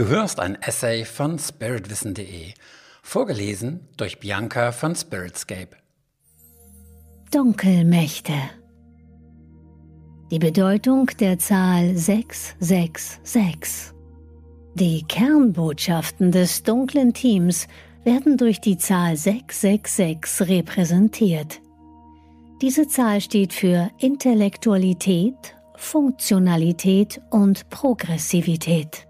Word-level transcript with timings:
Du 0.00 0.08
hörst 0.08 0.40
ein 0.40 0.56
Essay 0.62 1.04
von 1.04 1.38
spiritwissen.de, 1.38 2.54
vorgelesen 3.02 3.86
durch 3.98 4.18
Bianca 4.18 4.72
von 4.72 4.94
Spiritscape. 4.94 5.76
Dunkelmächte. 7.30 8.32
Die 10.30 10.38
Bedeutung 10.38 11.10
der 11.20 11.38
Zahl 11.38 11.94
666. 11.94 13.92
Die 14.72 15.02
Kernbotschaften 15.06 16.32
des 16.32 16.62
dunklen 16.62 17.12
Teams 17.12 17.68
werden 18.02 18.38
durch 18.38 18.58
die 18.58 18.78
Zahl 18.78 19.18
666 19.18 20.48
repräsentiert. 20.48 21.60
Diese 22.62 22.88
Zahl 22.88 23.20
steht 23.20 23.52
für 23.52 23.90
Intellektualität, 23.98 25.54
Funktionalität 25.76 27.20
und 27.28 27.68
Progressivität. 27.68 29.09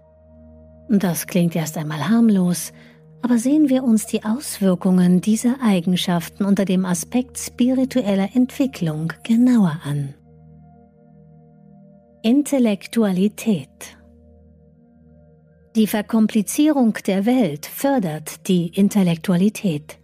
Das 0.93 1.25
klingt 1.25 1.55
erst 1.55 1.77
einmal 1.77 2.09
harmlos, 2.09 2.73
aber 3.21 3.37
sehen 3.37 3.69
wir 3.69 3.85
uns 3.85 4.07
die 4.07 4.25
Auswirkungen 4.25 5.21
dieser 5.21 5.55
Eigenschaften 5.63 6.43
unter 6.43 6.65
dem 6.65 6.83
Aspekt 6.83 7.37
spiritueller 7.37 8.27
Entwicklung 8.33 9.13
genauer 9.23 9.79
an. 9.85 10.13
Intellektualität 12.23 13.69
Die 15.77 15.87
Verkomplizierung 15.87 16.97
der 17.07 17.25
Welt 17.25 17.67
fördert 17.67 18.49
die 18.49 18.67
Intellektualität. 18.67 19.97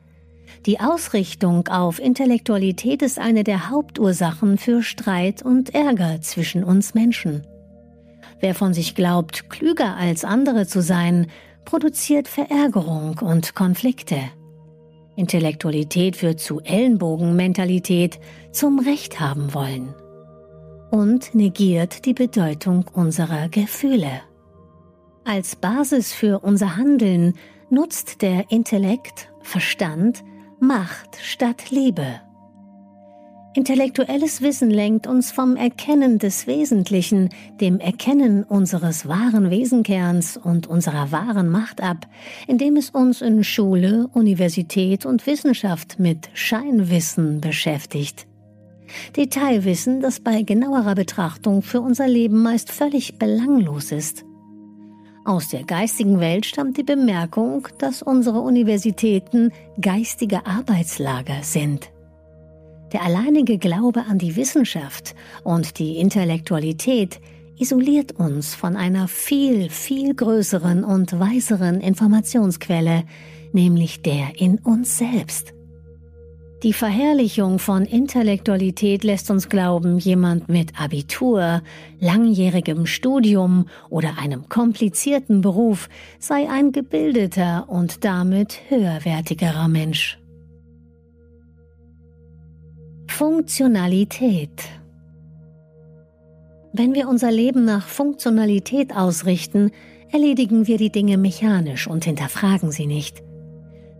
Die 0.65 0.79
Ausrichtung 0.79 1.67
auf 1.67 1.99
Intellektualität 1.99 3.01
ist 3.01 3.19
eine 3.19 3.43
der 3.43 3.69
Hauptursachen 3.69 4.57
für 4.57 4.81
Streit 4.81 5.41
und 5.41 5.75
Ärger 5.75 6.21
zwischen 6.21 6.63
uns 6.63 6.93
Menschen. 6.93 7.45
Wer 8.39 8.53
von 8.53 8.73
sich 8.73 8.95
glaubt, 8.95 9.49
klüger 9.49 9.95
als 9.95 10.23
andere 10.23 10.67
zu 10.67 10.81
sein, 10.81 11.27
produziert 11.65 12.27
Verärgerung 12.27 13.19
und 13.19 13.55
Konflikte. 13.55 14.17
Intellektualität 15.15 16.15
führt 16.15 16.39
zu 16.39 16.61
Ellenbogenmentalität, 16.61 18.19
zum 18.51 18.79
Recht 18.79 19.19
haben 19.19 19.53
wollen. 19.53 19.95
Und 20.91 21.33
negiert 21.33 22.05
die 22.05 22.13
Bedeutung 22.13 22.85
unserer 22.93 23.49
Gefühle. 23.49 24.21
Als 25.25 25.55
Basis 25.55 26.13
für 26.13 26.39
unser 26.39 26.77
Handeln 26.77 27.33
nutzt 27.69 28.21
der 28.21 28.49
Intellekt, 28.51 29.29
Verstand, 29.41 30.23
Macht 30.59 31.17
statt 31.21 31.69
Liebe. 31.69 32.21
Intellektuelles 33.53 34.41
Wissen 34.41 34.69
lenkt 34.69 35.07
uns 35.07 35.31
vom 35.31 35.55
Erkennen 35.55 36.19
des 36.19 36.45
Wesentlichen, 36.45 37.29
dem 37.59 37.79
Erkennen 37.79 38.43
unseres 38.43 39.07
wahren 39.07 39.49
Wesenkerns 39.49 40.37
und 40.37 40.67
unserer 40.67 41.11
wahren 41.11 41.49
Macht 41.49 41.81
ab, 41.81 42.07
indem 42.47 42.77
es 42.77 42.91
uns 42.91 43.21
in 43.21 43.43
Schule, 43.43 44.09
Universität 44.13 45.05
und 45.05 45.25
Wissenschaft 45.25 45.97
mit 45.97 46.29
Scheinwissen 46.33 47.41
beschäftigt. 47.41 48.27
Detailwissen, 49.15 50.01
das 50.01 50.19
bei 50.19 50.43
genauerer 50.43 50.95
Betrachtung 50.95 51.61
für 51.61 51.81
unser 51.81 52.07
Leben 52.07 52.43
meist 52.43 52.71
völlig 52.71 53.17
belanglos 53.17 53.91
ist. 53.91 54.23
Aus 55.25 55.49
der 55.49 55.63
geistigen 55.63 56.19
Welt 56.19 56.45
stammt 56.45 56.77
die 56.77 56.83
Bemerkung, 56.83 57.67
dass 57.79 58.01
unsere 58.01 58.39
Universitäten 58.39 59.51
geistige 59.81 60.45
Arbeitslager 60.45 61.39
sind. 61.41 61.89
Der 62.93 63.03
alleinige 63.03 63.57
Glaube 63.57 64.05
an 64.09 64.17
die 64.17 64.35
Wissenschaft 64.35 65.13
und 65.43 65.77
die 65.77 65.97
Intellektualität 65.97 67.19
isoliert 67.59 68.13
uns 68.13 68.55
von 68.55 68.75
einer 68.75 69.07
viel, 69.07 69.69
viel 69.69 70.15
größeren 70.15 70.83
und 70.83 71.19
weiseren 71.19 71.81
Informationsquelle, 71.81 73.03
nämlich 73.51 74.01
der 74.01 74.39
in 74.39 74.59
uns 74.59 74.97
selbst. 74.97 75.53
Die 76.63 76.73
Verherrlichung 76.73 77.59
von 77.59 77.85
Intellektualität 77.85 79.03
lässt 79.03 79.29
uns 79.29 79.47
glauben, 79.47 79.99
jemand 79.99 80.49
mit 80.49 80.79
Abitur, 80.79 81.61
langjährigem 81.99 82.87
Studium 82.87 83.67
oder 83.89 84.17
einem 84.17 84.49
komplizierten 84.49 85.41
Beruf 85.41 85.87
sei 86.17 86.49
ein 86.49 86.71
gebildeter 86.71 87.65
und 87.69 88.03
damit 88.03 88.59
höherwertigerer 88.69 89.67
Mensch. 89.67 90.17
Funktionalität. 93.07 94.63
Wenn 96.73 96.93
wir 96.93 97.09
unser 97.09 97.31
Leben 97.31 97.65
nach 97.65 97.87
Funktionalität 97.87 98.95
ausrichten, 98.95 99.71
erledigen 100.11 100.67
wir 100.67 100.77
die 100.77 100.91
Dinge 100.91 101.17
mechanisch 101.17 101.87
und 101.87 102.05
hinterfragen 102.05 102.71
sie 102.71 102.85
nicht. 102.85 103.23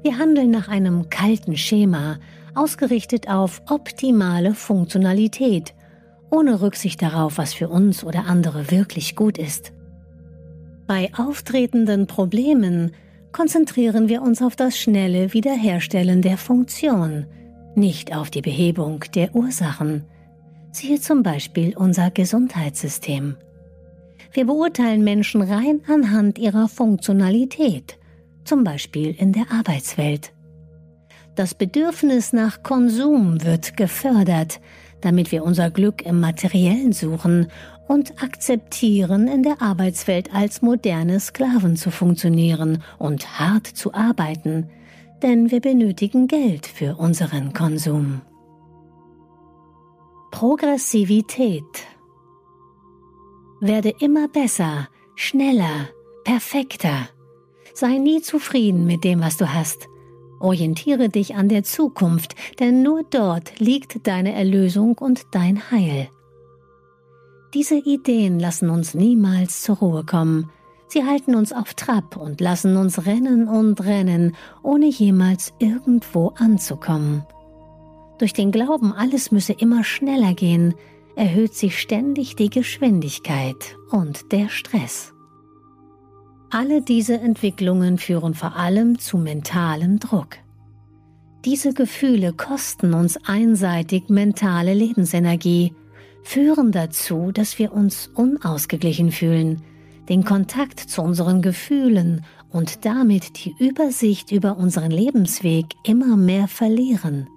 Wir 0.04 0.20
handeln 0.20 0.52
nach 0.52 0.68
einem 0.68 1.10
kalten 1.10 1.58
Schema, 1.58 2.20
ausgerichtet 2.54 3.28
auf 3.28 3.62
optimale 3.70 4.54
Funktionalität, 4.54 5.74
ohne 6.30 6.62
Rücksicht 6.62 7.02
darauf, 7.02 7.40
was 7.40 7.56
für 7.56 7.70
uns 7.70 8.04
oder 8.04 8.26
andere 8.26 8.70
wirklich 8.70 9.16
gut 9.16 9.40
ist. 9.40 9.74
Bei 10.86 11.10
auftretenden 11.18 12.06
Problemen 12.06 12.92
konzentrieren 13.32 14.10
wir 14.10 14.22
uns 14.22 14.42
auf 14.44 14.56
das 14.56 14.78
schnelle 14.78 15.34
Wiederherstellen 15.34 16.22
der 16.22 16.38
Funktion– 16.38 17.26
nicht 17.78 18.16
auf 18.16 18.30
die 18.30 18.42
Behebung 18.42 19.04
der 19.16 19.34
Ursachen. 19.36 20.04
Siehe 20.72 21.00
zum 21.00 21.24
Beispiel 21.24 21.76
unser 21.78 22.12
Gesundheitssystem. 22.12 23.38
Wir 24.34 24.46
beurteilen 24.46 25.04
Menschen 25.04 25.42
rein 25.42 25.82
anhand 25.88 26.38
ihrer 26.38 26.68
Funktionalität, 26.68 27.98
zum 28.44 28.64
Beispiel 28.64 29.16
in 29.18 29.32
der 29.32 29.46
Arbeitswelt. 29.52 30.34
Das 31.36 31.54
Bedürfnis 31.54 32.34
nach 32.34 32.64
Konsum 32.64 33.44
wird 33.44 33.78
gefördert, 33.78 34.60
damit 35.02 35.32
wir 35.32 35.44
unser 35.44 35.70
Glück 35.70 36.02
im 36.02 36.20
Materiellen 36.20 36.92
suchen 36.92 37.48
und 37.88 38.22
akzeptieren, 38.22 39.28
in 39.28 39.44
der 39.44 39.62
Arbeitswelt 39.62 40.34
als 40.34 40.62
moderne 40.62 41.20
Sklaven 41.20 41.78
zu 41.78 41.92
funktionieren 41.92 42.84
und 42.98 43.40
hart 43.40 43.68
zu 43.68 43.94
arbeiten, 43.94 44.70
denn 45.22 45.52
wir 45.52 45.62
benötigen 45.62 46.28
Geld 46.28 46.66
für 46.66 46.96
unseren 46.96 47.54
Konsum. 47.54 48.22
Progressivität 50.32 51.64
Werde 53.60 53.94
immer 54.00 54.28
besser, 54.28 54.88
schneller, 55.16 55.90
perfekter. 56.24 57.10
Sei 57.74 57.98
nie 57.98 58.22
zufrieden 58.22 58.86
mit 58.86 59.04
dem, 59.04 59.22
was 59.22 59.38
du 59.38 59.54
hast. 59.54 59.88
Orientiere 60.40 61.10
dich 61.10 61.36
an 61.36 61.50
der 61.50 61.64
Zukunft, 61.64 62.36
denn 62.60 62.84
nur 62.84 63.04
dort 63.10 63.60
liegt 63.60 64.06
deine 64.08 64.34
Erlösung 64.34 64.98
und 64.98 65.26
dein 65.32 65.72
Heil. 65.72 66.10
Diese 67.54 67.76
Ideen 67.76 68.40
lassen 68.40 68.70
uns 68.70 68.94
niemals 68.94 69.64
zur 69.64 69.78
Ruhe 69.78 70.04
kommen, 70.04 70.52
Sie 70.90 71.04
halten 71.04 71.36
uns 71.36 71.52
auf 71.52 71.74
Trab 71.74 72.16
und 72.16 72.40
lassen 72.40 72.78
uns 72.78 73.06
rennen 73.06 73.48
und 73.48 73.84
rennen, 73.84 74.36
ohne 74.64 74.88
jemals 74.88 75.54
irgendwo 75.60 76.30
anzukommen. 76.38 77.24
Durch 78.20 78.34
den 78.34 78.52
Glauben, 78.52 78.94
alles 78.94 79.32
müsse 79.32 79.54
immer 79.54 79.84
schneller 79.84 80.34
gehen, 80.34 80.74
erhöht 81.16 81.54
sich 81.56 81.80
ständig 81.80 82.36
die 82.36 82.50
Geschwindigkeit 82.50 83.76
und 83.92 84.32
der 84.32 84.50
Stress. 84.50 85.14
Alle 86.50 86.82
diese 86.82 87.20
Entwicklungen 87.20 87.98
führen 87.98 88.34
vor 88.34 88.56
allem 88.56 89.00
zu 89.00 89.18
mentalem 89.18 90.00
Druck. 90.00 90.38
Diese 91.44 91.74
Gefühle 91.74 92.34
kosten 92.34 92.94
uns 92.94 93.18
einseitig 93.26 94.10
mentale 94.10 94.74
Lebensenergie, 94.74 95.74
führen 96.24 96.72
dazu, 96.72 97.32
dass 97.32 97.60
wir 97.60 97.74
uns 97.74 98.10
unausgeglichen 98.14 99.12
fühlen, 99.12 99.62
den 100.10 100.24
Kontakt 100.24 100.80
zu 100.80 101.02
unseren 101.02 101.42
Gefühlen 101.42 102.26
und 102.50 102.86
damit 102.86 103.44
die 103.46 103.56
Übersicht 103.60 104.32
über 104.32 104.58
unseren 104.58 104.92
Lebensweg 104.92 105.66
immer 105.84 106.16
mehr 106.18 106.48
verlieren. 106.48 107.28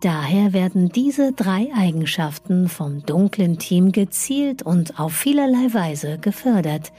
Daher 0.00 0.52
werden 0.52 0.90
diese 0.90 1.32
drei 1.32 1.70
Eigenschaften 1.74 2.68
vom 2.68 3.04
dunklen 3.04 3.58
Team 3.58 3.90
gezielt 3.90 4.62
und 4.62 5.00
auf 5.00 5.12
vielerlei 5.12 5.74
Weise 5.74 6.18
gefördert, 6.18 6.92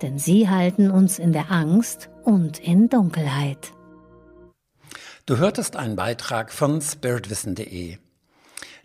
denn 0.00 0.18
sie 0.18 0.48
halten 0.48 0.90
uns 0.90 1.18
in 1.18 1.32
der 1.32 1.50
Angst 1.50 2.08
und 2.24 2.58
in 2.58 2.88
Dunkelheit. 2.88 3.72
Du 5.26 5.36
hörtest 5.36 5.76
einen 5.76 5.96
Beitrag 5.96 6.52
von 6.52 6.80
spiritwissen.de. 6.80 7.98